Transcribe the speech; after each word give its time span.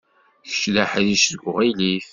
Kečč 0.47 0.61
d 0.73 0.75
aḥric 0.83 1.21
seg 1.29 1.41
uɣilif. 1.49 2.07